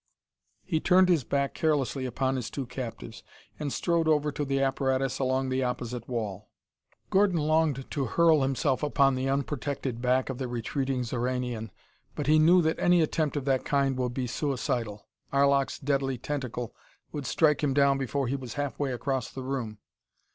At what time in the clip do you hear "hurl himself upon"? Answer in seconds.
8.05-9.13